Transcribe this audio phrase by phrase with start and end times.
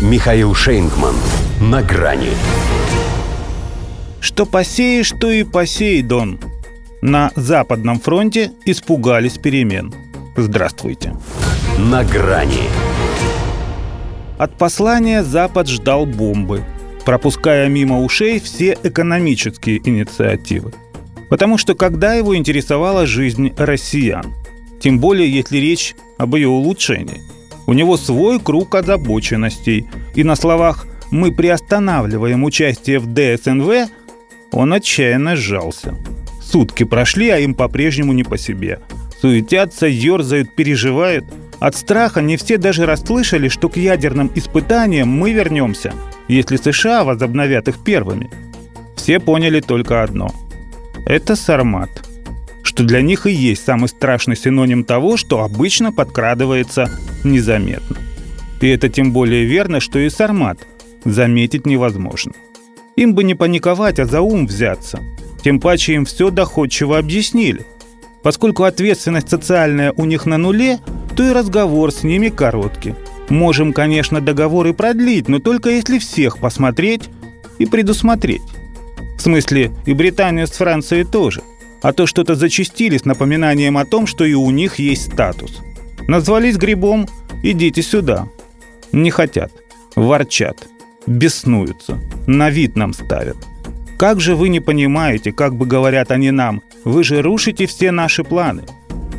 [0.00, 1.14] Михаил Шейнгман.
[1.60, 2.30] На грани.
[4.22, 6.40] Что посеешь, то и посей, Дон.
[7.02, 9.92] На Западном фронте испугались перемен.
[10.38, 11.14] Здравствуйте.
[11.76, 12.62] На грани.
[14.38, 16.64] От послания Запад ждал бомбы,
[17.04, 20.72] пропуская мимо ушей все экономические инициативы.
[21.28, 24.32] Потому что когда его интересовала жизнь россиян,
[24.80, 27.20] тем более если речь об ее улучшении,
[27.70, 29.86] у него свой круг озабоченностей,
[30.16, 33.88] и на словах «мы приостанавливаем участие в ДСНВ»
[34.50, 35.94] он отчаянно сжался.
[36.42, 38.80] Сутки прошли, а им по-прежнему не по себе.
[39.20, 41.24] Суетятся, ерзают, переживают.
[41.60, 45.92] От страха не все даже расслышали, что к ядерным испытаниям мы вернемся,
[46.26, 48.30] если США возобновят их первыми.
[48.96, 50.34] Все поняли только одно.
[51.06, 51.90] Это сармат.
[52.64, 56.90] Что для них и есть самый страшный синоним того, что обычно подкрадывается
[57.24, 57.96] незаметно.
[58.60, 60.58] И это тем более верно, что и сармат
[61.04, 62.32] заметить невозможно.
[62.96, 65.00] Им бы не паниковать, а за ум взяться.
[65.42, 67.64] Тем паче им все доходчиво объяснили.
[68.22, 70.78] Поскольку ответственность социальная у них на нуле,
[71.16, 72.94] то и разговор с ними короткий.
[73.30, 77.08] Можем, конечно, договоры продлить, но только если всех посмотреть
[77.58, 78.42] и предусмотреть.
[79.16, 81.42] В смысле, и Британия с Францией тоже.
[81.82, 85.60] А то что-то зачистили с напоминанием о том, что и у них есть статус.
[86.10, 87.06] Назвались грибом
[87.44, 88.26] «идите сюда».
[88.90, 89.52] Не хотят,
[89.94, 90.66] ворчат,
[91.06, 93.36] беснуются, на вид нам ставят.
[93.96, 98.24] Как же вы не понимаете, как бы говорят они нам, вы же рушите все наши
[98.24, 98.64] планы.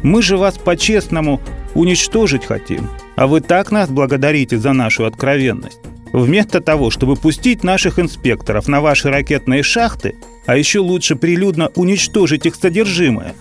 [0.03, 1.39] Мы же вас по-честному
[1.75, 5.79] уничтожить хотим, а вы так нас благодарите за нашу откровенность.
[6.11, 12.45] Вместо того, чтобы пустить наших инспекторов на ваши ракетные шахты, а еще лучше прилюдно уничтожить
[12.45, 13.33] их содержимое,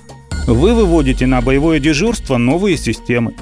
[0.46, 3.34] вы выводите на боевое дежурство новые системы.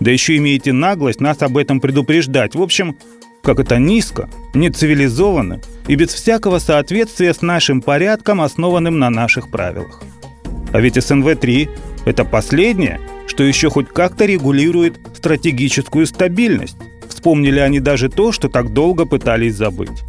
[0.00, 2.54] Да еще имеете наглость нас об этом предупреждать.
[2.54, 2.96] В общем,
[3.42, 10.02] как это низко, нецивилизованно и без всякого соответствия с нашим порядком, основанным на наших правилах.
[10.72, 11.68] А ведь СНВ-3–
[12.04, 16.76] это последнее, что еще хоть как-то регулирует стратегическую стабильность.
[17.08, 20.02] Вспомнили они даже то, что так долго пытались забыть.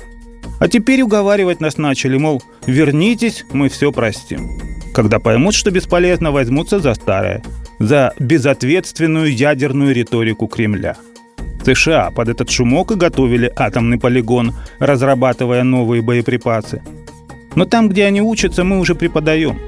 [0.59, 4.72] А теперь уговаривать нас начали, мол, вернитесь, мы все простим.
[4.93, 7.43] Когда поймут, что бесполезно, возьмутся за старое,
[7.79, 10.95] за безответственную ядерную риторику Кремля.
[11.65, 16.83] США под этот шумок и готовили атомный полигон, разрабатывая новые боеприпасы.
[17.55, 19.59] Но там, где они учатся, мы уже преподаем.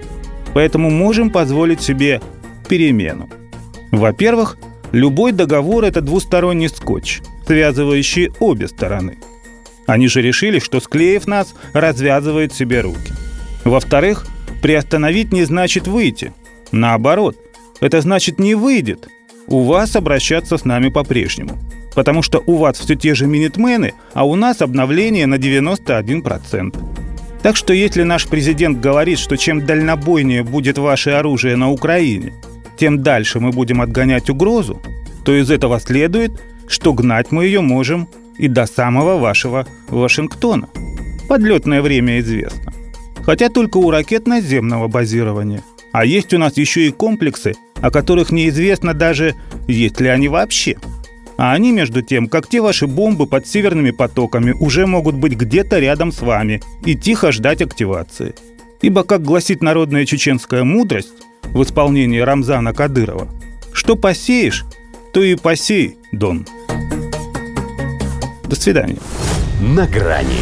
[0.53, 2.21] Поэтому можем позволить себе
[2.67, 3.29] перемену.
[3.91, 4.57] Во-первых,
[4.91, 9.17] любой договор– это двусторонний скотч, связывающий обе стороны.
[9.87, 13.13] Они же решили, что склеив нас, развязывают себе руки.
[13.63, 14.25] Во-вторых,
[14.65, 16.33] приостановить не значит выйти.
[16.71, 17.37] Наоборот,
[17.81, 19.07] это значит не выйдет.
[19.45, 21.51] У вас обращаться с нами по-прежнему.
[21.93, 26.83] Потому что у вас все те же минитмены, а у нас обновление на 91%.
[27.43, 32.33] Так что если наш президент говорит, что чем дальнобойнее будет ваше оружие на Украине,
[32.75, 34.81] тем дальше мы будем отгонять угрозу,
[35.23, 36.31] то из этого следует,
[36.67, 38.07] что гнать мы ее можем
[38.39, 40.69] и до самого вашего Вашингтона.
[41.29, 42.74] Подлетное время известно.
[43.25, 45.63] Хотя только у ракет наземного базирования.
[45.91, 49.35] А есть у нас еще и комплексы, о которых неизвестно даже,
[49.67, 50.75] есть ли они вообще.
[51.37, 55.79] А они, между тем, как те ваши бомбы под северными потоками, уже могут быть где-то
[55.79, 58.35] рядом с вами и тихо ждать активации.
[58.81, 63.27] Ибо, как гласит народная чеченская мудрость в исполнении Рамзана Кадырова,
[63.73, 64.65] что посеешь,
[65.13, 66.45] то и посей, Дон.
[68.43, 68.97] До свидания.
[69.61, 70.41] На грани